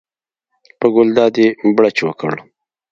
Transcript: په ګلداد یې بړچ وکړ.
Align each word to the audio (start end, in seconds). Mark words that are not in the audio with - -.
په 0.79 0.87
ګلداد 0.95 1.33
یې 1.41 1.47
بړچ 1.75 1.97
وکړ. 2.03 2.33